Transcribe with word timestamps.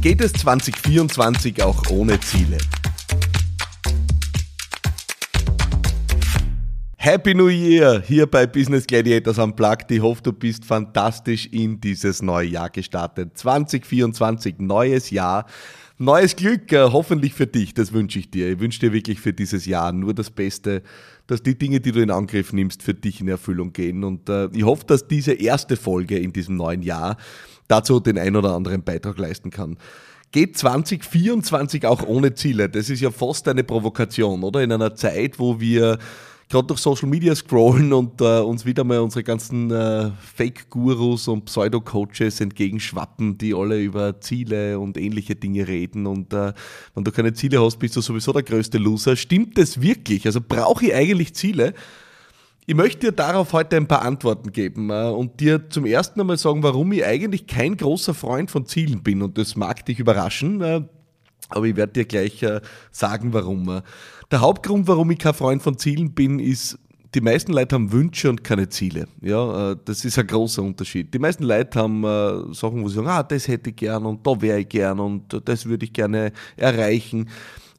Geht 0.00 0.20
es 0.20 0.32
2024 0.34 1.60
auch 1.60 1.82
ohne 1.90 2.20
Ziele? 2.20 2.58
Happy 6.96 7.34
New 7.34 7.48
Year 7.48 8.00
hier 8.06 8.26
bei 8.26 8.46
Business 8.46 8.86
Gladiators 8.86 9.38
Unplugged. 9.38 9.90
Ich 9.90 10.00
hoffe, 10.00 10.22
du 10.22 10.32
bist 10.32 10.64
fantastisch 10.64 11.46
in 11.46 11.80
dieses 11.80 12.22
neue 12.22 12.46
Jahr 12.46 12.70
gestartet. 12.70 13.36
2024, 13.36 14.60
neues 14.60 15.10
Jahr, 15.10 15.46
neues 15.98 16.36
Glück, 16.36 16.72
äh, 16.72 16.90
hoffentlich 16.92 17.34
für 17.34 17.46
dich, 17.46 17.74
das 17.74 17.92
wünsche 17.92 18.18
ich 18.18 18.30
dir. 18.30 18.50
Ich 18.50 18.60
wünsche 18.60 18.80
dir 18.80 18.92
wirklich 18.92 19.20
für 19.20 19.32
dieses 19.32 19.66
Jahr 19.66 19.92
nur 19.92 20.14
das 20.14 20.30
Beste, 20.30 20.82
dass 21.26 21.42
die 21.42 21.58
Dinge, 21.58 21.80
die 21.80 21.92
du 21.92 22.00
in 22.00 22.10
Angriff 22.10 22.52
nimmst, 22.52 22.82
für 22.82 22.94
dich 22.94 23.20
in 23.20 23.28
Erfüllung 23.28 23.72
gehen. 23.72 24.04
Und 24.04 24.28
äh, 24.28 24.48
ich 24.52 24.64
hoffe, 24.64 24.84
dass 24.86 25.06
diese 25.08 25.32
erste 25.32 25.76
Folge 25.76 26.18
in 26.18 26.32
diesem 26.32 26.56
neuen 26.56 26.82
Jahr 26.82 27.16
dazu 27.66 28.00
den 28.00 28.18
ein 28.18 28.34
oder 28.36 28.54
anderen 28.54 28.82
Beitrag 28.82 29.18
leisten 29.18 29.50
kann. 29.50 29.76
Geht 30.30 30.58
2024 30.58 31.86
auch 31.86 32.06
ohne 32.06 32.34
Ziele? 32.34 32.68
Das 32.68 32.90
ist 32.90 33.00
ja 33.00 33.10
fast 33.10 33.48
eine 33.48 33.64
Provokation, 33.64 34.42
oder? 34.44 34.62
In 34.62 34.72
einer 34.72 34.94
Zeit, 34.94 35.38
wo 35.38 35.58
wir 35.58 35.98
gerade 36.48 36.66
durch 36.66 36.80
Social 36.80 37.08
Media 37.08 37.34
scrollen 37.34 37.92
und 37.92 38.20
äh, 38.20 38.40
uns 38.40 38.64
wieder 38.64 38.84
mal 38.84 39.00
unsere 39.00 39.22
ganzen 39.22 39.70
äh, 39.70 40.10
Fake-Gurus 40.34 41.28
und 41.28 41.44
Pseudo-Coaches 41.44 42.40
entgegenschwappen, 42.40 43.36
die 43.36 43.54
alle 43.54 43.80
über 43.80 44.20
Ziele 44.20 44.78
und 44.78 44.96
ähnliche 44.96 45.36
Dinge 45.36 45.68
reden. 45.68 46.06
Und 46.06 46.32
äh, 46.32 46.52
wenn 46.94 47.04
du 47.04 47.12
keine 47.12 47.34
Ziele 47.34 47.62
hast, 47.62 47.78
bist 47.78 47.96
du 47.96 48.00
sowieso 48.00 48.32
der 48.32 48.42
größte 48.42 48.78
Loser. 48.78 49.16
Stimmt 49.16 49.58
das 49.58 49.82
wirklich? 49.82 50.24
Also 50.24 50.40
brauche 50.40 50.86
ich 50.86 50.94
eigentlich 50.94 51.34
Ziele? 51.34 51.74
Ich 52.66 52.74
möchte 52.74 53.06
dir 53.06 53.12
darauf 53.12 53.52
heute 53.52 53.76
ein 53.76 53.88
paar 53.88 54.02
Antworten 54.02 54.52
geben 54.52 54.90
äh, 54.90 55.08
und 55.08 55.40
dir 55.40 55.68
zum 55.68 55.84
ersten 55.84 56.20
einmal 56.20 56.38
sagen, 56.38 56.62
warum 56.62 56.92
ich 56.92 57.04
eigentlich 57.04 57.46
kein 57.46 57.76
großer 57.76 58.14
Freund 58.14 58.50
von 58.50 58.66
Zielen 58.66 59.02
bin. 59.02 59.22
Und 59.22 59.36
das 59.36 59.56
mag 59.56 59.84
dich 59.84 59.98
überraschen, 59.98 60.60
äh, 60.62 60.82
aber 61.48 61.66
ich 61.66 61.76
werde 61.76 61.92
dir 61.92 62.04
gleich 62.04 62.42
äh, 62.42 62.60
sagen, 62.90 63.32
warum. 63.32 63.82
Der 64.30 64.40
Hauptgrund, 64.40 64.86
warum 64.86 65.10
ich 65.10 65.18
kein 65.18 65.34
Freund 65.34 65.62
von 65.62 65.78
Zielen 65.78 66.12
bin, 66.12 66.38
ist, 66.38 66.78
die 67.14 67.22
meisten 67.22 67.52
Leute 67.52 67.74
haben 67.74 67.90
Wünsche 67.90 68.28
und 68.28 68.44
keine 68.44 68.68
Ziele. 68.68 69.08
Ja, 69.22 69.74
das 69.74 70.04
ist 70.04 70.18
ein 70.18 70.26
großer 70.26 70.62
Unterschied. 70.62 71.14
Die 71.14 71.18
meisten 71.18 71.44
Leute 71.44 71.78
haben 71.78 72.02
Sachen, 72.52 72.84
wo 72.84 72.88
sie 72.88 72.96
sagen, 72.96 73.08
ah, 73.08 73.22
das 73.22 73.48
hätte 73.48 73.70
ich 73.70 73.76
gern 73.76 74.04
und 74.04 74.26
da 74.26 74.38
wäre 74.42 74.60
ich 74.60 74.68
gern 74.68 75.00
und 75.00 75.40
das 75.48 75.64
würde 75.64 75.86
ich 75.86 75.92
gerne 75.94 76.32
erreichen. 76.56 77.30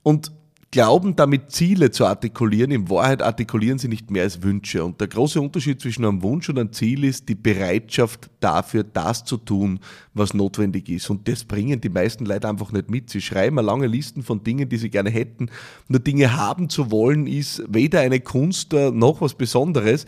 Und 0.02 0.32
glauben 0.72 1.16
damit 1.16 1.52
Ziele 1.52 1.90
zu 1.90 2.06
artikulieren. 2.06 2.72
In 2.72 2.90
Wahrheit 2.90 3.22
artikulieren 3.24 3.80
sie 3.80 3.88
nicht 3.88 4.12
mehr 4.12 4.24
als 4.24 4.44
Wünsche. 4.44 4.84
Und 4.84 5.02
der 5.02 5.08
große 5.08 5.42
Unterschied 5.42 5.82
zwischen 5.82 6.06
einem 6.06 6.22
Wunsch 6.22 6.48
und 6.50 6.60
einem 6.60 6.72
Ziel 6.72 7.04
ist 7.04 7.28
die 7.28 7.36
Bereitschaft 7.36 8.30
dafür, 8.40 8.84
das 8.84 9.24
zu 9.26 9.38
tun, 9.38 9.80
was 10.14 10.34
notwendig 10.34 10.90
ist. 10.90 11.10
Und 11.10 11.28
das 11.28 11.44
bringen 11.44 11.82
die 11.82 11.90
meisten 11.90 12.26
Leute 12.26 12.48
einfach 12.48 12.72
nicht 12.72 12.90
mit. 12.90 13.10
Sie 13.10 13.22
schreiben 13.22 13.58
eine 13.58 13.66
lange 13.66 13.88
Listen 13.88 14.22
von 14.22 14.44
Dingen, 14.44 14.70
die 14.70 14.78
sie 14.78 14.90
gerne 14.90 15.10
hätten. 15.10 15.50
Nur 15.88 16.00
Dinge 16.00 16.36
haben 16.36 16.70
zu 16.70 16.92
wollen, 16.92 17.26
ist 17.26 17.64
weder 17.68 18.02
eine 18.02 18.20
Kunst 18.20 18.74
äh, 18.74 18.92
noch 18.92 19.22
was 19.22 19.34
Besonderes 19.34 20.06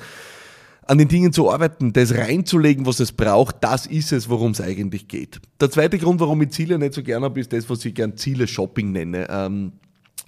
an 0.88 0.98
den 0.98 1.08
Dingen 1.08 1.32
zu 1.32 1.50
arbeiten, 1.50 1.94
das 1.94 2.14
reinzulegen, 2.14 2.86
was 2.86 3.00
es 3.00 3.12
braucht, 3.12 3.58
das 3.62 3.86
ist 3.86 4.12
es, 4.12 4.28
worum 4.30 4.52
es 4.52 4.59
eigentlich 4.59 5.08
geht. 5.08 5.39
Der 5.59 5.72
zweite 5.72 5.98
Grund, 5.98 6.20
warum 6.20 6.42
ich 6.42 6.50
Ziele 6.50 6.78
nicht 6.78 6.94
so 6.94 7.04
gerne 7.04 7.26
habe, 7.28 7.39
ist 7.39 7.54
das, 7.54 7.70
was 7.70 7.86
ich 7.86 7.94
gern 7.94 8.17
Ziele-Shopping 8.17 8.92
nenne. 8.92 9.28
Ähm, 9.30 9.73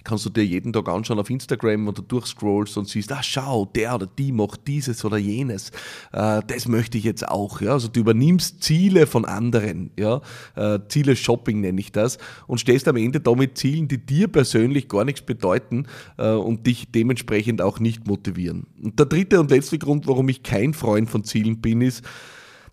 kannst 0.04 0.26
du 0.26 0.30
dir 0.30 0.44
jeden 0.44 0.72
Tag 0.72 0.88
anschauen 0.88 1.18
auf 1.18 1.30
Instagram, 1.30 1.86
wenn 1.86 1.94
du 1.94 2.02
durchscrollst 2.02 2.76
und 2.76 2.88
siehst, 2.88 3.10
ah 3.12 3.22
schau, 3.22 3.64
der 3.64 3.94
oder 3.94 4.06
die 4.06 4.32
macht 4.32 4.66
dieses 4.66 5.04
oder 5.04 5.16
jenes, 5.16 5.70
äh, 6.12 6.42
das 6.46 6.68
möchte 6.68 6.98
ich 6.98 7.04
jetzt 7.04 7.26
auch. 7.26 7.60
Ja? 7.60 7.72
Also 7.72 7.88
du 7.88 8.00
übernimmst 8.00 8.62
Ziele 8.62 9.06
von 9.06 9.24
anderen, 9.24 9.90
ja? 9.98 10.20
Äh, 10.54 10.80
Ziele 10.88 11.16
Shopping 11.16 11.60
nenne 11.60 11.80
ich 11.80 11.90
das, 11.90 12.18
und 12.46 12.58
stehst 12.58 12.86
am 12.86 12.96
Ende 12.96 13.20
damit 13.20 13.58
Zielen, 13.58 13.88
die 13.88 13.98
dir 13.98 14.28
persönlich 14.28 14.88
gar 14.88 15.04
nichts 15.04 15.22
bedeuten 15.22 15.86
äh, 16.18 16.30
und 16.30 16.66
dich 16.66 16.90
dementsprechend 16.92 17.62
auch 17.62 17.80
nicht 17.80 18.06
motivieren. 18.06 18.66
Und 18.82 18.98
der 18.98 19.06
dritte 19.06 19.40
und 19.40 19.50
letzte 19.50 19.78
Grund, 19.78 20.06
warum 20.06 20.28
ich 20.28 20.42
kein 20.42 20.74
Freund 20.74 21.10
von 21.10 21.24
Zielen 21.24 21.60
bin, 21.60 21.80
ist, 21.80 22.04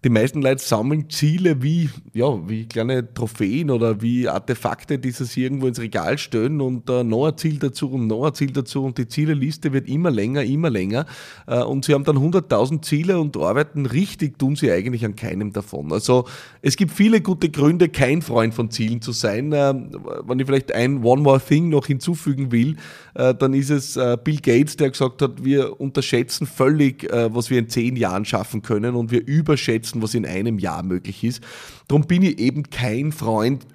die 0.03 0.09
meisten 0.09 0.41
Leute 0.41 0.63
sammeln 0.63 1.09
Ziele 1.11 1.61
wie, 1.61 1.89
ja, 2.13 2.49
wie 2.49 2.65
kleine 2.65 3.13
Trophäen 3.13 3.69
oder 3.69 4.01
wie 4.01 4.27
Artefakte, 4.27 4.97
die 4.97 5.11
sie 5.11 5.43
irgendwo 5.43 5.67
ins 5.67 5.79
Regal 5.79 6.17
stellen 6.17 6.59
und 6.59 6.89
äh, 6.89 7.03
noch 7.03 7.27
ein 7.27 7.37
Ziel 7.37 7.59
dazu 7.59 7.91
und 7.91 8.07
noch 8.07 8.25
ein 8.25 8.33
Ziel 8.33 8.51
dazu 8.51 8.83
und 8.83 8.97
die 8.97 9.07
Zieleliste 9.07 9.73
wird 9.73 9.87
immer 9.87 10.09
länger, 10.09 10.43
immer 10.43 10.71
länger 10.71 11.05
äh, 11.45 11.61
und 11.61 11.85
sie 11.85 11.93
haben 11.93 12.03
dann 12.03 12.17
100.000 12.17 12.81
Ziele 12.81 13.19
und 13.19 13.37
arbeiten 13.37 13.85
richtig, 13.85 14.39
tun 14.39 14.55
sie 14.55 14.71
eigentlich 14.71 15.05
an 15.05 15.15
keinem 15.15 15.53
davon. 15.53 15.91
Also 15.93 16.25
es 16.63 16.77
gibt 16.77 16.91
viele 16.91 17.21
gute 17.21 17.49
Gründe, 17.49 17.87
kein 17.87 18.23
Freund 18.23 18.55
von 18.55 18.71
Zielen 18.71 19.03
zu 19.03 19.11
sein. 19.11 19.53
Äh, 19.53 19.73
wenn 20.25 20.39
ich 20.39 20.47
vielleicht 20.47 20.73
ein 20.73 21.03
One 21.03 21.21
More 21.21 21.39
Thing 21.39 21.69
noch 21.69 21.85
hinzufügen 21.85 22.51
will, 22.51 22.75
äh, 23.13 23.35
dann 23.35 23.53
ist 23.53 23.69
es 23.69 23.97
äh, 23.97 24.17
Bill 24.21 24.37
Gates, 24.37 24.77
der 24.77 24.89
gesagt 24.89 25.21
hat, 25.21 25.43
wir 25.43 25.79
unterschätzen 25.79 26.47
völlig, 26.47 27.03
äh, 27.11 27.33
was 27.33 27.51
wir 27.51 27.59
in 27.59 27.69
zehn 27.69 27.95
Jahren 27.95 28.25
schaffen 28.25 28.63
können 28.63 28.95
und 28.95 29.11
wir 29.11 29.27
überschätzen, 29.27 29.90
was 29.99 30.13
in 30.13 30.27
einem 30.27 30.59
Jahr 30.59 30.83
möglich 30.83 31.23
ist. 31.23 31.41
Darum 31.87 32.05
bin 32.05 32.21
ich 32.21 32.37
eben 32.37 32.69
kein 32.69 33.11
Freund 33.11 33.65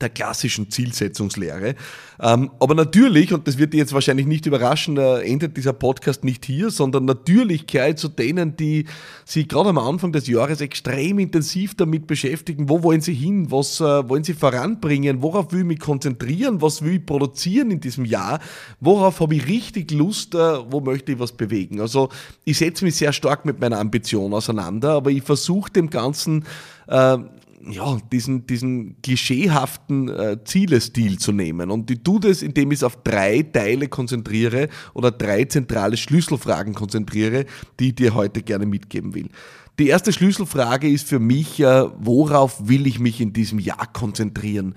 der 0.00 0.08
klassischen 0.10 0.70
Zielsetzungslehre. 0.70 1.74
Ähm, 2.20 2.50
aber 2.60 2.74
natürlich, 2.74 3.32
und 3.32 3.46
das 3.46 3.58
wird 3.58 3.72
dich 3.72 3.78
jetzt 3.78 3.92
wahrscheinlich 3.92 4.26
nicht 4.26 4.46
überraschen, 4.46 4.96
endet 4.96 5.56
dieser 5.56 5.72
Podcast 5.72 6.24
nicht 6.24 6.44
hier, 6.44 6.70
sondern 6.70 7.04
natürlich 7.04 7.66
gehört 7.66 7.98
zu 7.98 8.08
denen, 8.08 8.56
die 8.56 8.86
sich 9.24 9.48
gerade 9.48 9.70
am 9.70 9.78
Anfang 9.78 10.12
des 10.12 10.26
Jahres 10.26 10.60
extrem 10.60 11.18
intensiv 11.18 11.74
damit 11.74 12.06
beschäftigen, 12.06 12.68
wo 12.68 12.82
wollen 12.82 13.00
sie 13.00 13.14
hin, 13.14 13.50
was 13.50 13.80
äh, 13.80 14.08
wollen 14.08 14.24
sie 14.24 14.34
voranbringen, 14.34 15.22
worauf 15.22 15.52
will 15.52 15.60
ich 15.60 15.66
mich 15.66 15.80
konzentrieren, 15.80 16.60
was 16.60 16.82
will 16.82 16.94
ich 16.94 17.06
produzieren 17.06 17.70
in 17.70 17.80
diesem 17.80 18.04
Jahr, 18.04 18.40
worauf 18.80 19.20
habe 19.20 19.34
ich 19.34 19.46
richtig 19.46 19.90
Lust, 19.92 20.34
äh, 20.34 20.38
wo 20.70 20.80
möchte 20.80 21.12
ich 21.12 21.18
was 21.18 21.32
bewegen. 21.32 21.80
Also 21.80 22.08
ich 22.44 22.58
setze 22.58 22.84
mich 22.84 22.96
sehr 22.96 23.12
stark 23.12 23.44
mit 23.44 23.60
meiner 23.60 23.78
Ambition 23.78 24.34
auseinander, 24.34 24.92
aber 24.92 25.10
ich 25.10 25.22
versuche 25.22 25.72
dem 25.72 25.90
Ganzen 25.90 26.44
äh, 26.88 27.18
ja, 27.66 27.98
diesen, 28.12 28.46
diesen 28.46 29.00
klischeehaften 29.02 30.08
äh, 30.08 30.38
Zielestil 30.44 31.18
zu 31.18 31.32
nehmen. 31.32 31.70
Und 31.70 31.90
ich 31.90 32.02
tue 32.02 32.20
das, 32.20 32.42
indem 32.42 32.70
ich 32.72 32.78
es 32.78 32.82
auf 32.82 33.02
drei 33.02 33.42
Teile 33.42 33.88
konzentriere 33.88 34.68
oder 34.94 35.10
drei 35.10 35.44
zentrale 35.44 35.96
Schlüsselfragen 35.96 36.74
konzentriere, 36.74 37.46
die 37.80 37.88
ich 37.88 37.94
dir 37.96 38.14
heute 38.14 38.42
gerne 38.42 38.66
mitgeben 38.66 39.14
will. 39.14 39.28
Die 39.78 39.88
erste 39.88 40.12
Schlüsselfrage 40.12 40.88
ist 40.88 41.08
für 41.08 41.20
mich, 41.20 41.60
äh, 41.60 41.84
worauf 41.98 42.68
will 42.68 42.86
ich 42.86 42.98
mich 42.98 43.20
in 43.20 43.32
diesem 43.32 43.58
Jahr 43.58 43.86
konzentrieren? 43.92 44.74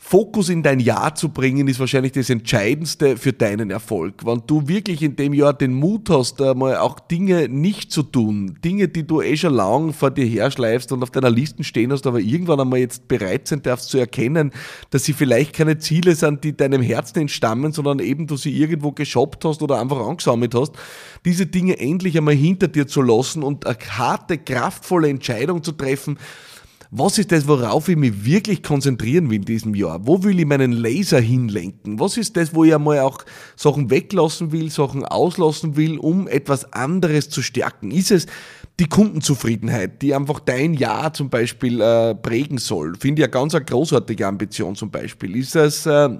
Fokus 0.00 0.48
in 0.48 0.62
dein 0.62 0.78
Jahr 0.78 1.16
zu 1.16 1.28
bringen, 1.30 1.66
ist 1.66 1.80
wahrscheinlich 1.80 2.12
das 2.12 2.30
Entscheidendste 2.30 3.16
für 3.16 3.32
deinen 3.32 3.70
Erfolg. 3.70 4.24
Wenn 4.24 4.42
du 4.46 4.68
wirklich 4.68 5.02
in 5.02 5.16
dem 5.16 5.34
Jahr 5.34 5.52
den 5.52 5.74
Mut 5.74 6.08
hast, 6.08 6.38
mal 6.38 6.76
auch 6.76 7.00
Dinge 7.00 7.48
nicht 7.48 7.90
zu 7.90 8.04
tun, 8.04 8.58
Dinge, 8.64 8.86
die 8.86 9.04
du 9.04 9.20
eh 9.20 9.36
schon 9.36 9.54
lang 9.54 9.92
vor 9.92 10.12
dir 10.12 10.24
herschleifst 10.24 10.92
und 10.92 11.02
auf 11.02 11.10
deiner 11.10 11.30
Liste 11.30 11.64
stehen 11.64 11.90
hast, 11.92 12.06
aber 12.06 12.20
irgendwann 12.20 12.60
einmal 12.60 12.78
jetzt 12.78 13.08
bereit 13.08 13.48
sein 13.48 13.60
darfst 13.62 13.90
zu 13.90 13.98
erkennen, 13.98 14.52
dass 14.90 15.04
sie 15.04 15.12
vielleicht 15.12 15.52
keine 15.52 15.78
Ziele 15.78 16.14
sind, 16.14 16.44
die 16.44 16.56
deinem 16.56 16.80
Herzen 16.80 17.18
entstammen, 17.18 17.72
sondern 17.72 17.98
eben 17.98 18.28
du 18.28 18.36
sie 18.36 18.56
irgendwo 18.56 18.92
geshoppt 18.92 19.44
hast 19.44 19.62
oder 19.62 19.80
einfach 19.80 19.98
angesammelt 19.98 20.54
hast, 20.54 20.74
diese 21.24 21.46
Dinge 21.46 21.80
endlich 21.80 22.16
einmal 22.16 22.34
hinter 22.34 22.68
dir 22.68 22.86
zu 22.86 23.02
lassen 23.02 23.42
und 23.42 23.66
eine 23.66 23.76
harte, 23.98 24.38
kraftvolle 24.38 25.08
Entscheidung 25.08 25.64
zu 25.64 25.72
treffen, 25.72 26.18
was 26.90 27.18
ist 27.18 27.32
das, 27.32 27.46
worauf 27.46 27.88
ich 27.88 27.96
mich 27.96 28.24
wirklich 28.24 28.62
konzentrieren 28.62 29.28
will 29.28 29.36
in 29.36 29.44
diesem 29.44 29.74
Jahr? 29.74 30.06
Wo 30.06 30.22
will 30.22 30.38
ich 30.40 30.46
meinen 30.46 30.72
Laser 30.72 31.20
hinlenken? 31.20 32.00
Was 32.00 32.16
ist 32.16 32.36
das, 32.36 32.54
wo 32.54 32.64
ich 32.64 32.74
einmal 32.74 33.00
auch 33.00 33.18
Sachen 33.56 33.90
weglassen 33.90 34.52
will, 34.52 34.70
Sachen 34.70 35.04
auslassen 35.04 35.76
will, 35.76 35.98
um 35.98 36.28
etwas 36.28 36.72
anderes 36.72 37.28
zu 37.28 37.42
stärken? 37.42 37.90
Ist 37.90 38.10
es 38.10 38.26
die 38.80 38.88
Kundenzufriedenheit, 38.88 40.00
die 40.00 40.14
einfach 40.14 40.40
dein 40.40 40.72
Jahr 40.72 41.12
zum 41.12 41.28
Beispiel 41.28 41.80
äh, 41.80 42.14
prägen 42.14 42.56
soll? 42.56 42.96
Finde 42.96 43.20
ich 43.20 43.24
eine 43.26 43.32
ganz 43.32 43.54
eine 43.54 43.66
großartige 43.66 44.26
Ambition 44.26 44.74
zum 44.74 44.90
Beispiel. 44.90 45.36
Ist 45.36 45.56
es... 45.56 45.84
Äh, 45.84 46.18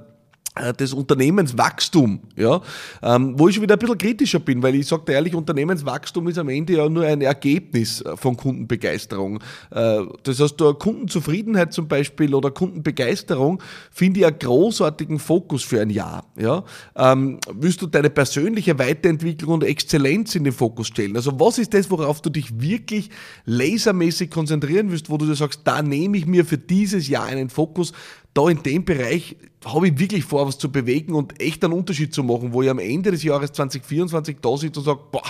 des 0.78 0.92
Unternehmenswachstum, 0.92 2.20
ja, 2.36 2.60
ähm, 3.02 3.38
wo 3.38 3.48
ich 3.48 3.54
schon 3.54 3.62
wieder 3.62 3.74
ein 3.74 3.78
bisschen 3.78 3.98
kritischer 3.98 4.38
bin, 4.38 4.62
weil 4.62 4.74
ich 4.74 4.86
sage 4.86 5.04
dir 5.06 5.12
ehrlich, 5.14 5.34
Unternehmenswachstum 5.34 6.28
ist 6.28 6.38
am 6.38 6.48
Ende 6.48 6.76
ja 6.76 6.88
nur 6.88 7.04
ein 7.04 7.20
Ergebnis 7.20 8.00
äh, 8.02 8.16
von 8.16 8.36
Kundenbegeisterung. 8.36 9.40
Äh, 9.70 10.00
das 10.22 10.40
heißt, 10.40 10.58
Kundenzufriedenheit 10.78 11.72
zum 11.72 11.88
Beispiel 11.88 12.34
oder 12.34 12.50
Kundenbegeisterung 12.50 13.62
finde 13.90 14.20
ich 14.20 14.26
einen 14.26 14.38
großartigen 14.38 15.18
Fokus 15.18 15.62
für 15.62 15.80
ein 15.80 15.90
Jahr. 15.90 16.24
Ja. 16.36 16.64
Ähm, 16.96 17.38
willst 17.52 17.82
du 17.82 17.86
deine 17.86 18.10
persönliche 18.10 18.78
Weiterentwicklung 18.78 19.54
und 19.54 19.64
Exzellenz 19.64 20.34
in 20.34 20.44
den 20.44 20.52
Fokus 20.52 20.88
stellen? 20.88 21.16
Also 21.16 21.38
was 21.38 21.58
ist 21.58 21.74
das, 21.74 21.90
worauf 21.90 22.20
du 22.20 22.30
dich 22.30 22.60
wirklich 22.60 23.10
lasermäßig 23.44 24.30
konzentrieren 24.30 24.90
willst, 24.90 25.10
wo 25.10 25.16
du 25.16 25.26
dir 25.26 25.34
sagst, 25.34 25.60
da 25.64 25.82
nehme 25.82 26.16
ich 26.16 26.26
mir 26.26 26.44
für 26.44 26.58
dieses 26.58 27.08
Jahr 27.08 27.26
einen 27.26 27.50
Fokus, 27.50 27.92
da 28.38 28.48
in 28.48 28.62
dem 28.62 28.84
Bereich 28.84 29.36
habe 29.64 29.88
ich 29.88 29.98
wirklich 29.98 30.24
vor, 30.24 30.46
was 30.46 30.58
zu 30.58 30.70
bewegen 30.70 31.14
und 31.14 31.40
echt 31.40 31.64
einen 31.64 31.72
Unterschied 31.72 32.14
zu 32.14 32.22
machen, 32.22 32.52
wo 32.52 32.62
ich 32.62 32.70
am 32.70 32.78
Ende 32.78 33.10
des 33.10 33.24
Jahres 33.24 33.50
2024 33.50 34.36
da 34.40 34.56
sitze 34.56 34.78
und 34.78 34.86
sage, 34.86 35.00
boah, 35.10 35.24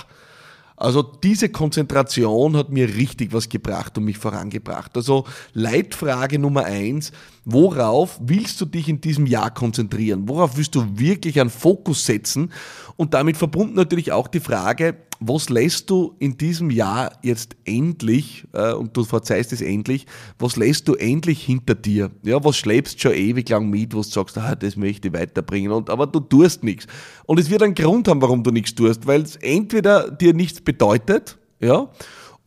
Also 0.77 1.01
diese 1.01 1.49
Konzentration 1.49 2.55
hat 2.55 2.69
mir 2.69 2.87
richtig 2.87 3.33
was 3.33 3.49
gebracht 3.49 3.97
und 3.97 4.05
mich 4.05 4.19
vorangebracht. 4.19 4.95
Also 4.95 5.25
Leitfrage 5.53 6.37
Nummer 6.37 6.65
eins, 6.65 7.11
worauf 7.45 8.19
willst 8.21 8.61
du 8.61 8.65
dich 8.65 8.87
in 8.87 9.01
diesem 9.01 9.25
Jahr 9.25 9.51
konzentrieren? 9.51 10.29
Worauf 10.29 10.55
willst 10.55 10.75
du 10.75 10.85
wirklich 10.99 11.41
einen 11.41 11.49
Fokus 11.49 12.05
setzen? 12.05 12.53
Und 12.95 13.15
damit 13.15 13.37
verbunden 13.37 13.75
natürlich 13.75 14.11
auch 14.11 14.27
die 14.27 14.39
Frage, 14.39 14.95
was 15.19 15.49
lässt 15.49 15.89
du 15.89 16.15
in 16.19 16.37
diesem 16.37 16.71
Jahr 16.71 17.11
jetzt 17.21 17.55
endlich, 17.65 18.45
äh, 18.53 18.73
und 18.73 18.95
du 18.95 19.03
verzeihst 19.03 19.51
es 19.51 19.61
endlich, 19.61 20.05
was 20.37 20.55
lässt 20.55 20.87
du 20.87 20.95
endlich 20.95 21.43
hinter 21.43 21.75
dir? 21.75 22.09
Ja, 22.23 22.43
was 22.43 22.57
schleppst 22.57 23.01
schon 23.01 23.13
ewig 23.13 23.49
lang 23.49 23.69
mit, 23.69 23.93
wo 23.93 23.97
du 23.97 24.03
sagst, 24.03 24.37
ah, 24.37 24.55
das 24.55 24.77
möchte 24.77 25.09
ich 25.09 25.13
weiterbringen, 25.13 25.71
und, 25.71 25.89
aber 25.89 26.07
du 26.07 26.21
tust 26.21 26.63
nichts. 26.63 26.87
Und 27.25 27.39
es 27.39 27.49
wird 27.49 27.63
einen 27.63 27.75
Grund 27.75 28.07
haben, 28.07 28.21
warum 28.21 28.43
du 28.43 28.51
nichts 28.51 28.73
tust, 28.73 29.05
weil 29.07 29.21
es 29.21 29.35
entweder 29.35 30.09
dir 30.09 30.33
nichts 30.33 30.61
bedeutet, 30.61 31.37
ja, 31.59 31.89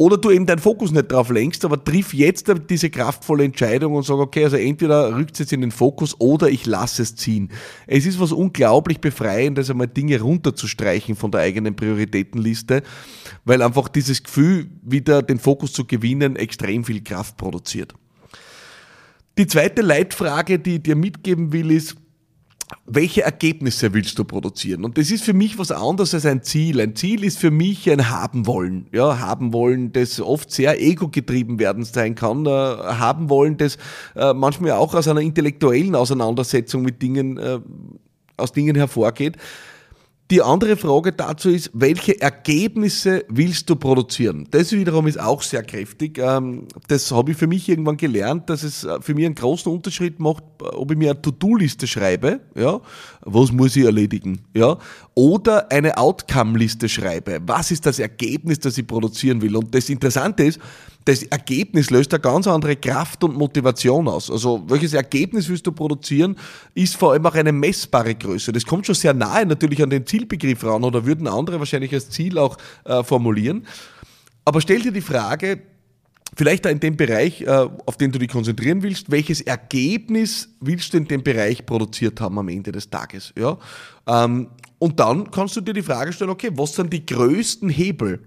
oder 0.02 0.16
du 0.16 0.32
eben 0.32 0.46
deinen 0.46 0.58
Fokus 0.58 0.90
nicht 0.90 1.12
drauf 1.12 1.30
lenkst, 1.30 1.64
aber 1.64 1.82
triff 1.82 2.12
jetzt 2.12 2.52
diese 2.68 2.90
kraftvolle 2.90 3.44
Entscheidung 3.44 3.94
und 3.94 4.04
sag, 4.04 4.16
okay, 4.16 4.42
also 4.42 4.56
entweder 4.56 5.16
rückt 5.16 5.34
es 5.34 5.38
jetzt 5.38 5.52
in 5.52 5.60
den 5.60 5.70
Fokus 5.70 6.18
oder 6.18 6.48
ich 6.48 6.66
lasse 6.66 7.02
es 7.02 7.14
ziehen. 7.14 7.50
Es 7.86 8.04
ist 8.04 8.18
was 8.18 8.32
unglaublich 8.32 9.00
befreiendes, 9.00 9.70
einmal 9.70 9.86
Dinge 9.86 10.20
runterzustreichen 10.20 11.14
von 11.14 11.30
der 11.30 11.42
eigenen 11.42 11.76
Prioritätenliste, 11.76 12.82
weil 13.44 13.62
einfach 13.62 13.88
dieses 13.88 14.24
Gefühl, 14.24 14.66
wieder 14.82 15.22
den 15.22 15.38
Fokus 15.38 15.72
zu 15.72 15.84
gewinnen, 15.84 16.34
extrem 16.34 16.82
viel 16.82 17.04
Kraft 17.04 17.36
produziert. 17.36 17.94
Die 19.38 19.46
zweite 19.46 19.82
Leitfrage, 19.82 20.58
die 20.58 20.76
ich 20.76 20.82
dir 20.82 20.96
mitgeben 20.96 21.52
will, 21.52 21.70
ist, 21.70 21.94
welche 22.86 23.22
Ergebnisse 23.22 23.94
willst 23.94 24.18
du 24.18 24.24
produzieren? 24.24 24.84
Und 24.84 24.98
das 24.98 25.10
ist 25.10 25.24
für 25.24 25.32
mich 25.32 25.58
was 25.58 25.70
anderes 25.70 26.14
als 26.14 26.26
ein 26.26 26.42
Ziel. 26.42 26.80
Ein 26.80 26.96
Ziel 26.96 27.24
ist 27.24 27.38
für 27.38 27.50
mich 27.50 27.90
ein 27.90 28.10
Haben 28.10 28.46
wollen. 28.46 28.86
Ja, 28.92 29.18
haben 29.18 29.52
wollen, 29.52 29.92
das 29.92 30.20
oft 30.20 30.50
sehr 30.50 30.80
ego-getrieben 30.80 31.58
werden 31.58 31.84
sein 31.84 32.14
kann. 32.14 32.46
Äh, 32.46 32.50
haben 32.50 33.30
wollen, 33.30 33.56
das 33.56 33.78
äh, 34.16 34.32
manchmal 34.34 34.72
auch 34.72 34.94
aus 34.94 35.08
einer 35.08 35.20
intellektuellen 35.20 35.94
Auseinandersetzung 35.94 36.82
mit 36.82 37.00
Dingen, 37.00 37.38
äh, 37.38 37.60
aus 38.36 38.52
Dingen 38.52 38.76
hervorgeht. 38.76 39.36
Die 40.30 40.40
andere 40.40 40.78
Frage 40.78 41.12
dazu 41.12 41.50
ist, 41.50 41.70
welche 41.74 42.18
Ergebnisse 42.18 43.24
willst 43.28 43.68
du 43.68 43.76
produzieren? 43.76 44.48
Das 44.50 44.72
wiederum 44.72 45.06
ist 45.06 45.20
auch 45.20 45.42
sehr 45.42 45.62
kräftig. 45.62 46.18
Ähm, 46.18 46.68
das 46.88 47.10
habe 47.10 47.32
ich 47.32 47.36
für 47.36 47.46
mich 47.46 47.68
irgendwann 47.68 47.98
gelernt, 47.98 48.48
dass 48.48 48.62
es 48.62 48.84
äh, 48.84 48.98
für 49.02 49.14
mich 49.14 49.26
einen 49.26 49.34
großen 49.34 49.70
Unterschied 49.70 50.20
macht, 50.20 50.42
ob 50.60 50.90
ich 50.90 50.96
mir 50.96 51.10
eine 51.10 51.20
To-Do-Liste 51.20 51.86
schreibe, 51.86 52.40
ja, 52.54 52.80
was 53.20 53.52
muss 53.52 53.76
ich 53.76 53.84
erledigen, 53.84 54.40
ja, 54.54 54.78
oder 55.14 55.70
eine 55.70 55.98
Outcome-Liste 55.98 56.88
schreibe. 56.88 57.40
Was 57.46 57.70
ist 57.70 57.84
das 57.84 57.98
Ergebnis, 57.98 58.58
das 58.58 58.78
ich 58.78 58.86
produzieren 58.86 59.42
will? 59.42 59.54
Und 59.56 59.74
das 59.74 59.90
Interessante 59.90 60.44
ist, 60.44 60.58
das 61.04 61.22
Ergebnis 61.24 61.90
löst 61.90 62.12
eine 62.14 62.20
ganz 62.20 62.46
andere 62.46 62.76
Kraft 62.76 63.24
und 63.24 63.36
Motivation 63.36 64.08
aus. 64.08 64.30
Also 64.30 64.62
welches 64.68 64.94
Ergebnis 64.94 65.48
willst 65.48 65.66
du 65.66 65.72
produzieren, 65.72 66.36
ist 66.74 66.96
vor 66.96 67.12
allem 67.12 67.26
auch 67.26 67.34
eine 67.34 67.52
messbare 67.52 68.14
Größe. 68.14 68.52
Das 68.52 68.64
kommt 68.64 68.86
schon 68.86 68.94
sehr 68.94 69.14
nahe 69.14 69.44
natürlich 69.46 69.82
an 69.82 69.90
den 69.90 70.06
Zielbegriff 70.06 70.64
ran 70.64 70.84
oder 70.84 71.04
würden 71.04 71.26
andere 71.26 71.58
wahrscheinlich 71.58 71.92
als 71.92 72.10
Ziel 72.10 72.38
auch 72.38 72.56
äh, 72.84 73.02
formulieren. 73.02 73.66
Aber 74.44 74.60
stell 74.60 74.80
dir 74.80 74.92
die 74.92 75.00
Frage, 75.00 75.62
vielleicht 76.34 76.66
in 76.66 76.80
dem 76.80 76.96
Bereich, 76.96 77.42
äh, 77.42 77.46
auf 77.46 77.96
den 77.96 78.12
du 78.12 78.18
dich 78.18 78.28
konzentrieren 78.28 78.82
willst, 78.82 79.10
welches 79.10 79.40
Ergebnis 79.40 80.48
willst 80.60 80.92
du 80.92 80.98
in 80.98 81.06
dem 81.06 81.22
Bereich 81.22 81.66
produziert 81.66 82.20
haben 82.20 82.38
am 82.38 82.48
Ende 82.48 82.72
des 82.72 82.88
Tages? 82.88 83.32
Ja? 83.36 83.58
Ähm, 84.06 84.48
und 84.78 84.98
dann 84.98 85.30
kannst 85.30 85.56
du 85.56 85.60
dir 85.60 85.74
die 85.74 85.82
Frage 85.82 86.12
stellen, 86.12 86.30
okay, 86.30 86.50
was 86.54 86.74
sind 86.74 86.92
die 86.92 87.06
größten 87.06 87.68
Hebel? 87.68 88.20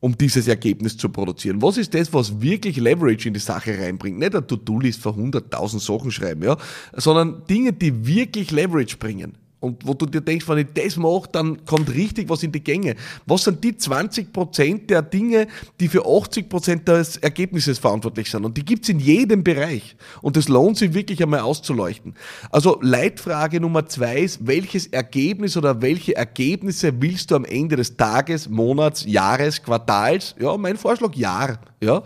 Um 0.00 0.16
dieses 0.16 0.48
Ergebnis 0.48 0.96
zu 0.96 1.08
produzieren? 1.08 1.62
Was 1.62 1.76
ist 1.76 1.94
das, 1.94 2.12
was 2.12 2.40
wirklich 2.40 2.76
Leverage 2.76 3.28
in 3.28 3.34
die 3.34 3.40
Sache 3.40 3.78
reinbringt? 3.78 4.18
Nicht 4.18 4.34
eine 4.34 4.46
To-Do-List 4.46 5.00
für 5.00 5.10
100.000 5.10 5.78
Sachen 5.78 6.10
schreiben, 6.10 6.42
ja, 6.42 6.56
sondern 6.94 7.44
Dinge, 7.48 7.72
die 7.72 8.06
wirklich 8.06 8.50
Leverage 8.50 8.96
bringen. 8.96 9.36
Und 9.60 9.86
wo 9.86 9.92
du 9.92 10.06
dir 10.06 10.22
denkst, 10.22 10.48
wenn 10.48 10.58
ich 10.58 10.68
das 10.72 10.96
mache, 10.96 11.28
dann 11.30 11.66
kommt 11.66 11.92
richtig 11.94 12.30
was 12.30 12.42
in 12.42 12.50
die 12.50 12.64
Gänge. 12.64 12.96
Was 13.26 13.44
sind 13.44 13.62
die 13.62 13.74
20% 13.74 14.86
der 14.86 15.02
Dinge, 15.02 15.48
die 15.78 15.88
für 15.88 16.06
80% 16.06 16.84
des 16.84 17.18
Ergebnisses 17.18 17.78
verantwortlich 17.78 18.30
sind? 18.30 18.46
Und 18.46 18.56
die 18.56 18.64
gibt's 18.64 18.88
in 18.88 18.98
jedem 18.98 19.44
Bereich. 19.44 19.96
Und 20.22 20.38
es 20.38 20.48
lohnt 20.48 20.78
sich 20.78 20.94
wirklich 20.94 21.22
einmal 21.22 21.40
auszuleuchten. 21.40 22.14
Also 22.50 22.78
Leitfrage 22.80 23.60
Nummer 23.60 23.84
zwei 23.84 24.20
ist, 24.20 24.46
welches 24.46 24.86
Ergebnis 24.86 25.58
oder 25.58 25.82
welche 25.82 26.16
Ergebnisse 26.16 26.98
willst 26.98 27.30
du 27.30 27.36
am 27.36 27.44
Ende 27.44 27.76
des 27.76 27.98
Tages, 27.98 28.48
Monats, 28.48 29.04
Jahres, 29.04 29.62
Quartals, 29.62 30.34
ja, 30.40 30.56
mein 30.56 30.78
Vorschlag 30.78 31.14
Jahr, 31.14 31.60
ja. 31.82 32.02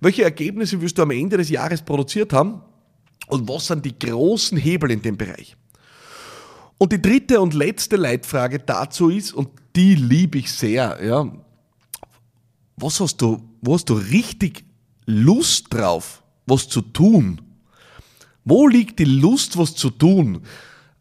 Welche 0.00 0.24
Ergebnisse 0.24 0.80
willst 0.80 0.98
du 0.98 1.02
am 1.02 1.12
Ende 1.12 1.36
des 1.36 1.50
Jahres 1.50 1.82
produziert 1.82 2.32
haben? 2.32 2.62
Und 3.28 3.48
was 3.48 3.68
sind 3.68 3.84
die 3.84 3.96
großen 3.96 4.58
Hebel 4.58 4.90
in 4.90 5.02
dem 5.02 5.16
Bereich? 5.16 5.56
Und 6.78 6.92
die 6.92 7.00
dritte 7.00 7.40
und 7.40 7.54
letzte 7.54 7.96
Leitfrage 7.96 8.58
dazu 8.58 9.08
ist, 9.08 9.32
und 9.32 9.48
die 9.74 9.94
liebe 9.94 10.38
ich 10.38 10.52
sehr, 10.52 10.98
ja, 11.02 11.30
was 12.76 13.00
hast 13.00 13.22
du, 13.22 13.42
wo 13.62 13.74
hast 13.74 13.88
du 13.88 13.94
richtig 13.94 14.64
Lust 15.06 15.72
drauf, 15.72 16.22
was 16.46 16.68
zu 16.68 16.82
tun? 16.82 17.40
Wo 18.44 18.68
liegt 18.68 18.98
die 18.98 19.04
Lust, 19.04 19.56
was 19.56 19.74
zu 19.74 19.90
tun? 19.90 20.42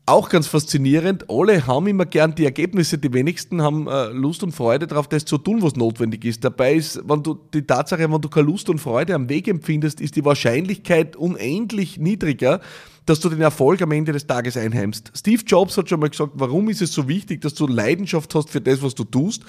Auch 0.08 0.30
ganz 0.30 0.46
faszinierend, 0.48 1.30
alle 1.30 1.66
haben 1.66 1.88
immer 1.88 2.06
gern 2.06 2.36
die 2.36 2.46
Ergebnisse, 2.46 2.98
die 2.98 3.12
wenigsten 3.12 3.62
haben 3.62 3.88
äh, 3.88 4.10
Lust 4.10 4.44
und 4.44 4.52
Freude 4.52 4.86
darauf, 4.86 5.08
das 5.08 5.26
zu 5.26 5.40
tun, 5.40 5.64
was 5.64 5.76
notwendig 5.76 6.26
ist. 6.26 6.44
Dabei 6.44 6.76
ist, 6.76 7.02
wenn 7.10 7.24
du 7.24 7.34
die 7.54 7.64
Tatsache, 7.64 8.12
wenn 8.12 8.22
du 8.22 8.30
keine 8.30 8.46
Lust 8.46 8.70
und 8.70 8.80
Freude 8.80 9.16
am 9.16 9.30
Weg 9.30 9.48
empfindest, 9.48 10.02
ist 10.02 10.16
die 10.16 10.24
Wahrscheinlichkeit 10.24 11.16
unendlich 11.16 11.98
niedriger, 11.98 12.62
dass 13.06 13.20
du 13.20 13.30
den 13.30 13.42
Erfolg 13.42 13.82
am 13.82 13.92
Ende 13.92 14.12
des 14.12 14.26
Tages 14.26 14.58
einheimst. 14.58 15.12
Steve 15.16 15.44
Jobs 15.46 15.78
hat 15.78 15.90
schon 15.90 16.00
mal 16.00 16.10
gesagt, 16.10 16.32
warum 16.36 16.70
ist 16.70 16.82
es 16.82 16.94
so 16.94 17.08
wichtig, 17.08 17.42
dass 17.42 17.54
du 17.54 17.68
Leidenschaft 17.68 18.34
hast 18.34 18.50
für 18.50 18.62
das, 18.62 18.82
was 18.82 18.96
du 18.96 19.04
tust? 19.04 19.44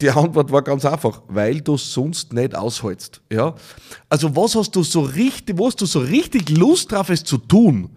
Die 0.00 0.10
Antwort 0.10 0.50
war 0.50 0.62
ganz 0.62 0.84
einfach, 0.84 1.22
weil 1.28 1.60
du 1.60 1.76
sonst 1.76 2.32
nicht 2.32 2.54
aushältst. 2.54 3.20
Ja? 3.30 3.54
Also 4.08 4.34
was 4.34 4.54
hast 4.54 4.74
du 4.74 4.82
so 4.82 5.00
richtig, 5.00 5.58
wo 5.58 5.66
hast 5.66 5.80
du 5.80 5.86
so 5.86 6.00
richtig 6.00 6.48
Lust 6.50 6.90
drauf, 6.90 7.10
es 7.10 7.22
zu 7.22 7.38
tun? 7.38 7.90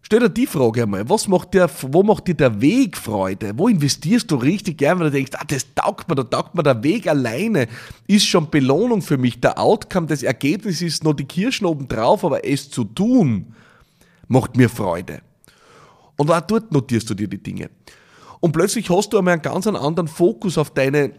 Stell 0.00 0.20
dir 0.20 0.28
die 0.28 0.46
Frage 0.46 0.82
einmal, 0.82 1.08
was 1.08 1.28
macht 1.28 1.54
dir, 1.54 1.68
wo 1.90 2.02
macht 2.02 2.28
dir 2.28 2.34
der 2.34 2.60
Weg 2.60 2.96
Freude? 2.96 3.52
Wo 3.56 3.68
investierst 3.68 4.30
du 4.30 4.36
richtig 4.36 4.76
gern, 4.76 4.98
wenn 4.98 5.06
du 5.06 5.12
denkst, 5.12 5.32
ah, 5.34 5.44
das 5.46 5.66
taugt 5.74 6.08
mir, 6.08 6.14
da 6.14 6.24
taugt 6.24 6.54
mir 6.54 6.62
der 6.62 6.82
Weg 6.82 7.06
alleine, 7.08 7.68
ist 8.06 8.26
schon 8.26 8.50
Belohnung 8.50 9.00
für 9.00 9.16
mich. 9.16 9.40
Der 9.40 9.58
Outcome, 9.58 10.06
das 10.06 10.22
Ergebnis 10.22 10.82
ist 10.82 11.04
noch 11.04 11.14
die 11.14 11.24
Kirschen 11.24 11.66
oben 11.66 11.88
drauf, 11.88 12.22
aber 12.22 12.46
es 12.46 12.70
zu 12.70 12.84
tun, 12.84 13.54
macht 14.28 14.56
mir 14.56 14.68
Freude. 14.68 15.20
Und 16.16 16.30
auch 16.30 16.40
dort 16.40 16.72
notierst 16.72 17.10
du 17.10 17.14
dir 17.14 17.28
die 17.28 17.42
Dinge. 17.42 17.70
Und 18.40 18.52
plötzlich 18.52 18.90
hast 18.90 19.12
du 19.12 19.18
einmal 19.18 19.34
einen 19.34 19.42
ganz 19.42 19.66
anderen 19.66 20.06
Fokus 20.06 20.58
auf 20.58 20.70
deine, 20.70 21.12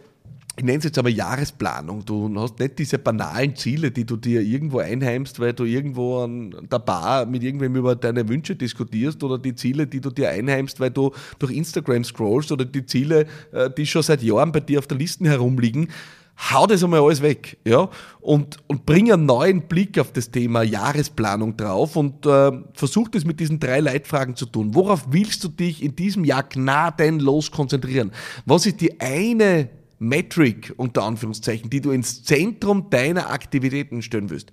ich 0.58 0.64
nenne 0.64 0.78
es 0.78 0.84
jetzt 0.84 0.98
aber 0.98 1.10
Jahresplanung. 1.10 2.06
Du 2.06 2.32
hast 2.40 2.60
nicht 2.60 2.78
diese 2.78 3.00
banalen 3.00 3.56
Ziele, 3.56 3.92
die 3.92 4.06
du 4.06 4.16
dir 4.16 4.42
irgendwo 4.42 4.80
einheimst, 4.80 5.40
weil 5.40 5.54
du 5.54 5.66
irgendwo 5.66 6.20
an 6.20 6.56
der 6.72 6.80
Bar 6.80 7.26
mit 7.26 7.44
irgendwem 7.44 7.76
über 7.76 7.96
deine 7.96 8.30
Wünsche 8.30 8.56
diskutierst 8.56 9.24
oder 9.24 9.38
die 9.38 9.56
Ziele, 9.56 9.88
die 9.88 10.02
du 10.02 10.12
dir 10.12 10.30
einheimst, 10.30 10.80
weil 10.80 10.92
du 10.92 11.12
durch 11.40 11.52
Instagram 11.52 12.04
scrollst 12.04 12.52
oder 12.52 12.64
die 12.64 12.86
Ziele, 12.86 13.26
äh, 13.52 13.70
die 13.76 13.88
schon 13.88 14.04
seit 14.04 14.22
Jahren 14.22 14.52
bei 14.52 14.60
dir 14.60 14.80
auf 14.80 14.88
der 14.88 14.98
Liste 14.98 15.26
herumliegen 15.26 15.90
hau 16.38 16.68
das 16.68 16.84
einmal 16.84 17.02
alles 17.02 17.22
weg, 17.22 17.58
ja, 17.66 17.90
und, 18.20 18.58
und 18.68 18.86
bring 18.86 19.12
einen 19.12 19.26
neuen 19.26 19.68
Blick 19.68 19.98
auf 20.00 20.12
das 20.12 20.32
Thema 20.32 20.64
Jahresplanung 20.64 21.56
drauf 21.56 21.96
und 21.96 22.26
äh, 22.26 22.52
versuch 22.74 23.10
das 23.10 23.26
mit 23.26 23.40
diesen 23.40 23.60
drei 23.60 23.80
Leitfragen 23.80 24.36
zu 24.36 24.46
tun. 24.46 24.76
Worauf 24.76 25.06
willst 25.12 25.44
du 25.44 25.48
dich 25.48 25.82
in 25.82 25.96
diesem 25.96 26.26
Jahr 26.26 26.44
gnadenlos 26.44 27.52
konzentrieren? 27.52 28.12
Was 28.46 28.66
ist 28.66 28.82
die 28.82 29.00
eine 29.00 29.70
Metric, 30.00 30.74
unter 30.78 31.04
Anführungszeichen, 31.04 31.70
die 31.70 31.82
du 31.82 31.92
ins 31.92 32.24
Zentrum 32.24 32.90
deiner 32.90 33.30
Aktivitäten 33.30 34.02
stellen 34.02 34.30
willst? 34.30 34.52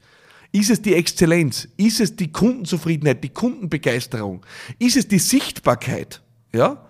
Ist 0.52 0.70
es 0.70 0.82
die 0.82 0.94
Exzellenz? 0.94 1.66
Ist 1.78 2.00
es 2.00 2.14
die 2.14 2.30
Kundenzufriedenheit, 2.30 3.24
die 3.24 3.30
Kundenbegeisterung? 3.30 4.44
Ist 4.78 4.96
es 4.96 5.08
die 5.08 5.18
Sichtbarkeit? 5.18 6.22
Ja? 6.54 6.86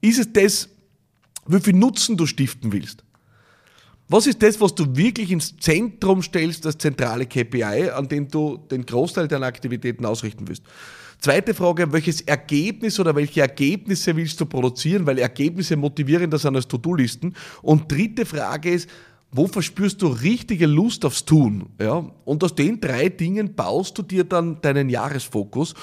Ist 0.00 0.18
es 0.18 0.32
das, 0.32 0.68
wie 1.46 1.60
viel 1.60 1.74
Nutzen 1.74 2.16
du 2.16 2.26
stiften 2.26 2.72
willst? 2.72 3.04
Was 4.12 4.26
ist 4.26 4.42
das, 4.42 4.60
was 4.60 4.74
du 4.74 4.96
wirklich 4.96 5.30
ins 5.30 5.56
Zentrum 5.56 6.20
stellst, 6.20 6.64
das 6.64 6.76
zentrale 6.76 7.26
KPI, 7.26 7.90
an 7.90 8.08
dem 8.08 8.26
du 8.26 8.56
den 8.56 8.84
Großteil 8.84 9.28
deiner 9.28 9.46
Aktivitäten 9.46 10.04
ausrichten 10.04 10.48
willst? 10.48 10.64
Zweite 11.20 11.54
Frage, 11.54 11.92
welches 11.92 12.20
Ergebnis 12.22 12.98
oder 12.98 13.14
welche 13.14 13.42
Ergebnisse 13.42 14.16
willst 14.16 14.40
du 14.40 14.46
produzieren, 14.46 15.06
weil 15.06 15.18
Ergebnisse 15.18 15.76
motivierender 15.76 16.40
sind 16.40 16.56
als 16.56 16.66
To-Do-Listen. 16.66 17.36
Und 17.62 17.92
dritte 17.92 18.26
Frage 18.26 18.70
ist, 18.70 18.90
wo 19.30 19.46
verspürst 19.46 20.02
du 20.02 20.08
richtige 20.08 20.66
Lust 20.66 21.04
aufs 21.04 21.24
Tun? 21.24 21.66
Ja? 21.80 22.04
Und 22.24 22.42
aus 22.42 22.56
den 22.56 22.80
drei 22.80 23.10
Dingen 23.10 23.54
baust 23.54 23.96
du 23.96 24.02
dir 24.02 24.24
dann 24.24 24.60
deinen 24.60 24.88
Jahresfokus. 24.88 25.74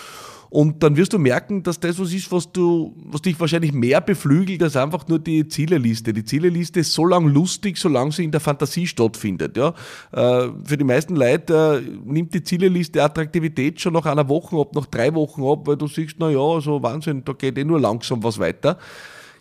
Und 0.50 0.82
dann 0.84 0.96
wirst 0.96 1.14
du 1.14 1.20
merken, 1.20 1.64
dass 1.64 1.80
das 1.80 2.00
was 2.00 2.14
ist, 2.14 2.32
was 2.32 2.52
du, 2.52 2.94
was 3.06 3.22
dich 3.22 3.40
wahrscheinlich 3.40 3.74
mehr 3.74 4.02
beflügelt 4.02 4.64
als 4.64 4.76
einfach 4.76 5.08
nur 5.08 5.20
die 5.20 5.48
Zieleliste. 5.48 6.14
Die 6.14 6.24
Zieleliste 6.24 6.80
ist 6.80 6.94
so 6.94 7.06
lang 7.06 7.28
lustig, 7.28 7.78
solange 7.78 8.12
sie 8.12 8.24
in 8.24 8.32
der 8.32 8.40
Fantasie 8.40 8.88
stattfindet. 8.88 9.58
Ja? 9.58 9.74
Äh, 10.12 10.50
für 10.64 10.78
die 10.78 10.84
meisten 10.84 11.16
Leute 11.16 11.84
äh, 11.84 12.12
nimmt 12.12 12.34
die 12.34 12.44
Zieleliste 12.44 13.04
Attraktivität 13.04 13.82
schon 13.82 13.94
nach 13.94 14.06
einer 14.06 14.28
Woche 14.30 14.56
ab, 14.58 14.74
nach 14.74 14.86
drei 14.86 15.14
Wochen 15.14 15.44
ab, 15.44 15.68
weil 15.68 15.78
du 15.78 15.88
siehst, 15.88 16.16
na 16.20 16.30
ja, 16.30 16.62
so 16.62 16.82
Wahnsinn, 16.82 17.24
da 17.26 17.34
geht 17.34 17.58
eh 17.58 17.64
nur 17.64 17.80
langsam 17.80 18.24
was 18.24 18.40
weiter. 18.40 18.78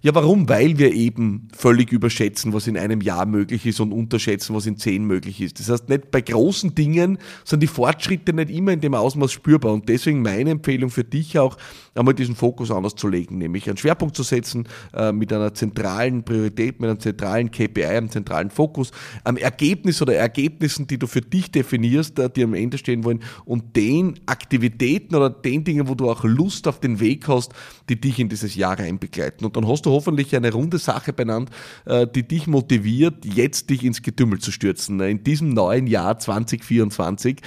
Ja, 0.06 0.14
warum? 0.14 0.48
Weil 0.48 0.78
wir 0.78 0.94
eben 0.94 1.48
völlig 1.52 1.90
überschätzen, 1.90 2.52
was 2.52 2.68
in 2.68 2.78
einem 2.78 3.00
Jahr 3.00 3.26
möglich 3.26 3.66
ist 3.66 3.80
und 3.80 3.90
unterschätzen, 3.90 4.54
was 4.54 4.64
in 4.64 4.76
zehn 4.76 5.04
möglich 5.04 5.40
ist. 5.40 5.58
Das 5.58 5.68
heißt, 5.68 5.88
nicht 5.88 6.12
bei 6.12 6.20
großen 6.20 6.76
Dingen 6.76 7.18
sind 7.44 7.60
die 7.60 7.66
Fortschritte 7.66 8.32
nicht 8.32 8.50
immer 8.50 8.70
in 8.70 8.80
dem 8.80 8.94
Ausmaß 8.94 9.32
spürbar. 9.32 9.72
Und 9.72 9.88
deswegen 9.88 10.22
meine 10.22 10.50
Empfehlung 10.50 10.90
für 10.90 11.02
dich 11.02 11.36
auch, 11.40 11.56
einmal 11.96 12.14
diesen 12.14 12.36
Fokus 12.36 12.70
anders 12.70 12.94
zu 12.94 13.08
legen, 13.08 13.38
nämlich 13.38 13.66
einen 13.66 13.78
Schwerpunkt 13.78 14.14
zu 14.14 14.22
setzen 14.22 14.68
äh, 14.94 15.10
mit 15.10 15.32
einer 15.32 15.52
zentralen 15.54 16.22
Priorität, 16.22 16.80
mit 16.80 16.88
einem 16.88 17.00
zentralen 17.00 17.50
KPI, 17.50 17.86
einem 17.86 18.10
zentralen 18.10 18.50
Fokus, 18.50 18.92
am 19.24 19.36
Ergebnis 19.36 20.00
oder 20.00 20.14
Ergebnissen, 20.14 20.86
die 20.86 21.00
du 21.00 21.08
für 21.08 21.20
dich 21.20 21.50
definierst, 21.50 22.16
äh, 22.20 22.30
die 22.30 22.44
am 22.44 22.54
Ende 22.54 22.78
stehen 22.78 23.02
wollen 23.02 23.24
und 23.44 23.74
den 23.74 24.20
Aktivitäten 24.26 25.16
oder 25.16 25.30
den 25.30 25.64
Dingen, 25.64 25.88
wo 25.88 25.96
du 25.96 26.08
auch 26.08 26.22
Lust 26.22 26.68
auf 26.68 26.78
den 26.78 27.00
Weg 27.00 27.26
hast, 27.26 27.52
die 27.88 28.00
dich 28.00 28.20
in 28.20 28.28
dieses 28.28 28.54
Jahr 28.54 28.78
reinbegleiten. 28.78 29.44
Und 29.44 29.56
dann 29.56 29.66
hast 29.66 29.86
du 29.86 29.95
hoffentlich 29.96 30.36
eine 30.36 30.52
runde 30.52 30.78
Sache 30.78 31.14
benannt, 31.14 31.48
äh, 31.86 32.06
die 32.06 32.28
dich 32.28 32.46
motiviert, 32.46 33.24
jetzt 33.24 33.70
dich 33.70 33.82
ins 33.82 34.02
Getümmel 34.02 34.38
zu 34.38 34.52
stürzen. 34.52 35.00
In 35.00 35.24
diesem 35.24 35.48
neuen 35.48 35.86
Jahr 35.86 36.18
2024. 36.18 37.40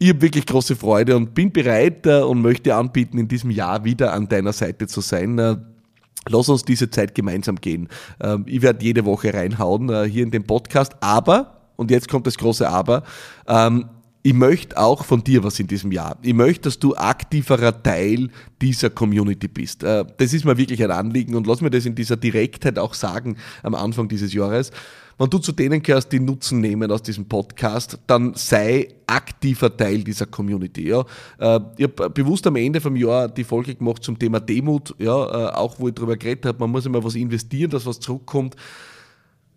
Ich 0.00 0.08
habe 0.08 0.22
wirklich 0.22 0.44
große 0.44 0.74
Freude 0.74 1.16
und 1.16 1.34
bin 1.34 1.52
bereit 1.52 2.04
äh, 2.06 2.20
und 2.22 2.42
möchte 2.42 2.74
anbieten, 2.74 3.18
in 3.18 3.28
diesem 3.28 3.50
Jahr 3.50 3.84
wieder 3.84 4.12
an 4.12 4.28
deiner 4.28 4.52
Seite 4.52 4.88
zu 4.88 5.00
sein. 5.00 5.38
Äh, 5.38 5.56
lass 6.28 6.48
uns 6.48 6.64
diese 6.64 6.90
Zeit 6.90 7.14
gemeinsam 7.14 7.56
gehen. 7.56 7.88
Ähm, 8.20 8.44
ich 8.48 8.60
werde 8.60 8.84
jede 8.84 9.04
Woche 9.04 9.32
reinhauen 9.32 10.04
hier 10.06 10.24
in 10.24 10.32
den 10.32 10.44
Podcast, 10.44 10.96
aber, 11.00 11.60
und 11.76 11.92
jetzt 11.92 12.08
kommt 12.08 12.26
das 12.26 12.36
große 12.36 12.68
Aber, 12.68 13.04
ähm, 13.46 13.86
ich 14.26 14.32
möchte 14.32 14.78
auch 14.78 15.04
von 15.04 15.22
dir 15.22 15.44
was 15.44 15.60
in 15.60 15.66
diesem 15.66 15.92
Jahr. 15.92 16.16
Ich 16.22 16.32
möchte, 16.32 16.62
dass 16.62 16.78
du 16.78 16.96
aktiverer 16.96 17.82
Teil 17.82 18.30
dieser 18.60 18.88
Community 18.88 19.48
bist. 19.48 19.82
Äh, 19.82 20.06
das 20.16 20.32
ist 20.32 20.46
mir 20.46 20.56
wirklich 20.56 20.82
ein 20.82 20.90
Anliegen 20.90 21.34
und 21.34 21.46
lass 21.46 21.60
mir 21.60 21.68
das 21.68 21.84
in 21.84 21.94
dieser 21.94 22.16
Direktheit 22.16 22.78
auch 22.78 22.94
sagen 22.94 23.36
am 23.62 23.74
Anfang 23.74 24.08
dieses 24.08 24.32
Jahres. 24.32 24.72
Wenn 25.18 25.28
du 25.28 25.36
zu 25.36 25.52
denen 25.52 25.82
gehörst, 25.82 26.10
die 26.10 26.20
Nutzen 26.20 26.62
nehmen 26.62 26.90
aus 26.90 27.02
diesem 27.02 27.26
Podcast, 27.26 27.98
dann 28.06 28.32
sei 28.34 28.94
aktiver 29.06 29.76
Teil 29.76 30.02
dieser 30.02 30.24
Community. 30.24 30.88
Ja. 30.88 31.04
Äh, 31.38 31.60
ich 31.76 31.84
habe 31.84 32.08
bewusst 32.08 32.46
am 32.46 32.56
Ende 32.56 32.80
vom 32.80 32.96
Jahr 32.96 33.28
die 33.28 33.44
Folge 33.44 33.74
gemacht 33.74 34.02
zum 34.02 34.18
Thema 34.18 34.40
Demut, 34.40 34.94
ja, 34.98 35.50
äh, 35.50 35.52
auch 35.52 35.78
wo 35.78 35.88
ich 35.88 35.94
darüber 35.94 36.16
geredet 36.16 36.46
habe, 36.46 36.58
man 36.60 36.70
muss 36.70 36.86
immer 36.86 37.04
was 37.04 37.14
investieren, 37.14 37.70
dass 37.70 37.84
was 37.84 38.00
zurückkommt. 38.00 38.56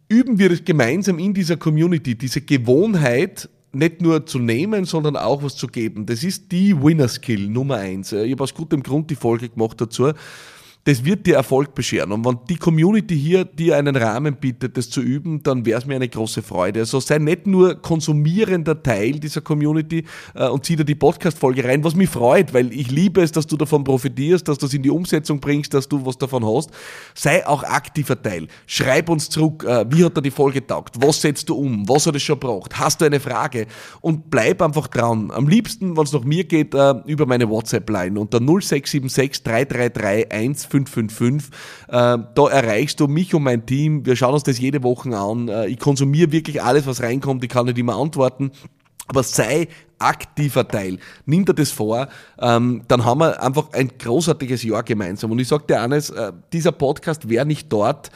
Üben 0.09 0.37
wir 0.37 0.61
gemeinsam 0.61 1.19
in 1.19 1.33
dieser 1.33 1.55
Community 1.55 2.15
diese 2.15 2.41
Gewohnheit, 2.41 3.49
nicht 3.77 4.01
nur 4.01 4.25
zu 4.25 4.39
nehmen, 4.39 4.85
sondern 4.85 5.15
auch 5.15 5.43
was 5.43 5.55
zu 5.55 5.67
geben. 5.67 6.05
Das 6.05 6.23
ist 6.23 6.51
die 6.51 6.81
Winner-Skill 6.81 7.47
Nummer 7.47 7.75
eins. 7.75 8.11
Ich 8.11 8.31
habe 8.31 8.43
aus 8.43 8.53
gutem 8.53 8.83
Grund 8.83 9.09
die 9.09 9.15
Folge 9.15 9.49
gemacht 9.49 9.79
dazu 9.79 10.11
das 10.87 11.03
wird 11.03 11.25
dir 11.25 11.35
Erfolg 11.35 11.75
bescheren. 11.75 12.13
Und 12.13 12.25
wenn 12.25 12.39
die 12.49 12.55
Community 12.55 13.19
hier 13.19 13.43
dir 13.43 13.75
einen 13.75 13.97
Rahmen 13.97 14.37
bietet, 14.37 14.77
das 14.77 14.89
zu 14.89 15.01
üben, 15.01 15.43
dann 15.43 15.65
wäre 15.65 15.79
es 15.79 15.85
mir 15.85 15.95
eine 15.95 16.07
große 16.07 16.41
Freude. 16.41 16.79
Also 16.79 17.01
sei 17.01 17.17
nicht 17.17 17.45
nur 17.45 17.75
konsumierender 17.81 18.81
Teil 18.81 19.19
dieser 19.19 19.41
Community 19.41 20.05
äh, 20.33 20.47
und 20.47 20.63
zieh 20.63 20.77
dir 20.77 20.85
die 20.85 20.95
Podcast-Folge 20.95 21.65
rein, 21.65 21.83
was 21.83 21.93
mich 21.93 22.09
freut, 22.09 22.53
weil 22.53 22.71
ich 22.71 22.89
liebe 22.89 23.21
es, 23.21 23.33
dass 23.33 23.45
du 23.45 23.57
davon 23.57 23.83
profitierst, 23.83 24.47
dass 24.47 24.59
du 24.59 24.65
es 24.65 24.73
in 24.73 24.81
die 24.81 24.89
Umsetzung 24.89 25.41
bringst, 25.41 25.73
dass 25.73 25.89
du 25.89 26.05
was 26.05 26.17
davon 26.17 26.45
hast. 26.45 26.71
Sei 27.13 27.45
auch 27.45 27.63
aktiver 27.63 28.21
Teil. 28.21 28.47
Schreib 28.65 29.09
uns 29.09 29.29
zurück, 29.29 29.65
äh, 29.65 29.85
wie 29.89 30.05
hat 30.05 30.15
dir 30.15 30.21
die 30.21 30.31
Folge 30.31 30.65
taugt? 30.65 30.95
Was 31.01 31.21
setzt 31.21 31.49
du 31.49 31.55
um? 31.55 31.89
Was 31.89 32.07
hat 32.07 32.15
es 32.15 32.23
schon 32.23 32.39
gebraucht? 32.39 32.79
Hast 32.79 33.01
du 33.01 33.05
eine 33.05 33.19
Frage? 33.19 33.67
Und 33.99 34.29
bleib 34.29 34.61
einfach 34.61 34.87
dran. 34.87 35.31
Am 35.31 35.49
liebsten, 35.49 35.97
wenn 35.97 36.05
es 36.05 36.13
nach 36.13 36.23
mir 36.23 36.45
geht, 36.45 36.73
äh, 36.73 36.93
über 37.07 37.25
meine 37.25 37.49
WhatsApp-Line 37.49 38.17
unter 38.17 38.39
0676 38.39 39.43
333 39.43 40.31
155 40.31 40.76
555. 40.85 41.51
Äh, 41.87 41.91
da 41.91 42.47
erreichst 42.49 42.99
du 42.99 43.07
mich 43.07 43.33
und 43.33 43.43
mein 43.43 43.65
Team. 43.65 44.05
Wir 44.05 44.15
schauen 44.15 44.33
uns 44.33 44.43
das 44.43 44.59
jede 44.59 44.83
Woche 44.83 45.09
an. 45.17 45.47
Äh, 45.47 45.67
ich 45.67 45.79
konsumiere 45.79 46.31
wirklich 46.31 46.61
alles, 46.61 46.85
was 46.85 47.01
reinkommt. 47.01 47.43
Ich 47.43 47.49
kann 47.49 47.65
nicht 47.65 47.77
immer 47.77 47.95
antworten. 47.95 48.51
Aber 49.07 49.23
sei 49.23 49.69
aktiver 49.99 50.67
Teil. 50.67 50.99
Nimm 51.25 51.45
dir 51.45 51.53
das 51.53 51.71
vor, 51.71 52.07
ähm, 52.39 52.83
dann 52.87 53.05
haben 53.05 53.19
wir 53.19 53.41
einfach 53.41 53.71
ein 53.73 53.91
großartiges 53.97 54.63
Jahr 54.63 54.83
gemeinsam. 54.83 55.31
Und 55.31 55.39
ich 55.39 55.47
sage 55.47 55.63
dir 55.67 55.81
eines, 55.81 56.09
äh, 56.09 56.33
dieser 56.53 56.71
Podcast 56.71 57.29
wäre 57.29 57.45
nicht 57.45 57.71
dort, 57.71 58.11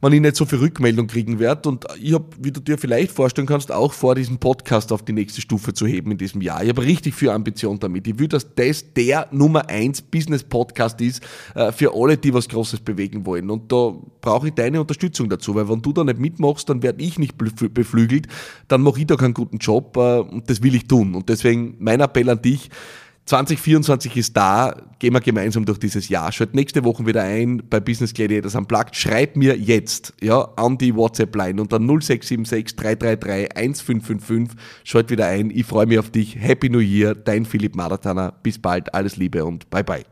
wenn 0.00 0.12
ich 0.12 0.20
nicht 0.20 0.36
so 0.36 0.44
viel 0.44 0.58
Rückmeldung 0.58 1.06
kriegen 1.06 1.38
werde. 1.38 1.68
Und 1.68 1.84
ich 2.00 2.14
habe, 2.14 2.26
wie 2.38 2.52
du 2.52 2.60
dir 2.60 2.78
vielleicht 2.78 3.12
vorstellen 3.12 3.46
kannst, 3.46 3.72
auch 3.72 3.92
vor, 3.92 4.14
diesen 4.14 4.38
Podcast 4.38 4.92
auf 4.92 5.04
die 5.04 5.12
nächste 5.12 5.40
Stufe 5.40 5.74
zu 5.74 5.86
heben 5.86 6.12
in 6.12 6.18
diesem 6.18 6.40
Jahr. 6.40 6.62
Ich 6.62 6.68
habe 6.68 6.82
richtig 6.82 7.14
viel 7.14 7.30
Ambition 7.30 7.78
damit. 7.78 8.06
Ich 8.06 8.18
will, 8.18 8.28
dass 8.28 8.54
das 8.54 8.92
der 8.94 9.28
Nummer 9.30 9.68
eins 9.68 10.02
Business-Podcast 10.02 11.00
ist 11.00 11.22
äh, 11.54 11.72
für 11.72 11.94
alle, 11.94 12.16
die 12.16 12.32
was 12.32 12.48
Großes 12.48 12.80
bewegen 12.80 13.26
wollen. 13.26 13.50
Und 13.50 13.70
da 13.72 13.94
brauche 14.20 14.48
ich 14.48 14.54
deine 14.54 14.80
Unterstützung 14.80 15.28
dazu, 15.28 15.54
weil 15.54 15.68
wenn 15.68 15.82
du 15.82 15.92
da 15.92 16.04
nicht 16.04 16.18
mitmachst, 16.18 16.68
dann 16.68 16.82
werde 16.82 17.02
ich 17.02 17.18
nicht 17.18 17.36
beflügelt, 17.36 18.26
dann 18.68 18.82
mache 18.82 19.00
ich 19.00 19.06
da 19.06 19.16
keinen 19.16 19.34
guten 19.34 19.58
Job 19.58 19.96
äh, 19.96 20.18
und 20.20 20.48
das 20.50 20.62
will 20.62 20.74
ich 20.74 20.86
tun. 20.86 21.14
Und 21.14 21.28
deswegen 21.28 21.76
mein 21.78 22.00
Appell 22.00 22.28
an 22.30 22.42
dich, 22.42 22.70
2024 23.26 24.16
ist 24.16 24.36
da, 24.36 24.74
gehen 25.00 25.12
wir 25.12 25.20
gemeinsam 25.20 25.64
durch 25.64 25.78
dieses 25.78 26.08
Jahr. 26.08 26.30
Schalt 26.30 26.54
nächste 26.54 26.84
Woche 26.84 27.04
wieder 27.06 27.22
ein 27.22 27.60
bei 27.68 27.80
Business 27.80 28.14
Gladiators 28.14 28.54
Unplugged. 28.54 28.94
Schreib 28.94 29.36
mir 29.36 29.56
jetzt 29.56 30.14
ja, 30.22 30.42
an 30.56 30.78
die 30.78 30.94
WhatsApp-Line 30.94 31.60
unter 31.60 31.78
0676 31.78 32.76
333 32.76 33.56
1555. 33.56 34.56
Schalt 34.84 35.10
wieder 35.10 35.26
ein. 35.26 35.50
Ich 35.50 35.66
freue 35.66 35.86
mich 35.86 35.98
auf 35.98 36.10
dich. 36.10 36.36
Happy 36.36 36.70
New 36.70 36.78
Year. 36.78 37.16
Dein 37.16 37.44
Philipp 37.44 37.74
Maratana. 37.74 38.30
Bis 38.30 38.60
bald. 38.60 38.94
Alles 38.94 39.16
Liebe 39.16 39.44
und 39.44 39.68
bye 39.70 39.82
bye. 39.82 40.04